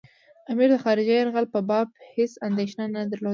امیر 0.51 0.69
د 0.73 0.77
خارجي 0.83 1.13
یرغل 1.17 1.45
په 1.53 1.59
باب 1.69 1.87
هېڅ 2.15 2.31
اندېښنه 2.47 2.85
نه 2.95 3.01
درلوده. 3.11 3.29